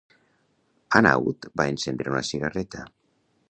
[0.99, 2.85] Hanaud va encendre una cigarreta.